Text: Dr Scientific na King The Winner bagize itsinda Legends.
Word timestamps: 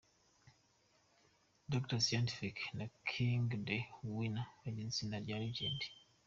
Dr 1.73 1.97
Scientific 2.05 2.55
na 2.77 2.85
King 3.09 3.41
The 3.67 3.77
Winner 4.15 4.47
bagize 4.61 4.89
itsinda 4.91 5.17
Legends. 5.41 5.85